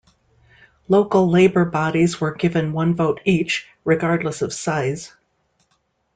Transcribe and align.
Local 0.87 1.29
labor 1.29 1.63
bodies 1.63 2.19
were 2.19 2.33
given 2.33 2.73
one 2.73 2.95
vote 2.95 3.21
each, 3.23 3.67
regardless 3.85 4.41
of 4.41 4.51
size. 4.51 5.13